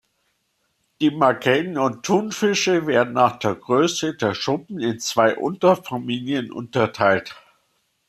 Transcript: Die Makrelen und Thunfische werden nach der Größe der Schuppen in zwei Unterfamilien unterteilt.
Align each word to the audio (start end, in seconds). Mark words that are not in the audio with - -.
Die 0.99 1.11
Makrelen 1.11 1.77
und 1.77 2.01
Thunfische 2.03 2.87
werden 2.87 3.13
nach 3.13 3.37
der 3.37 3.53
Größe 3.53 4.15
der 4.15 4.33
Schuppen 4.33 4.79
in 4.79 4.99
zwei 4.99 5.35
Unterfamilien 5.37 6.51
unterteilt. 6.51 7.35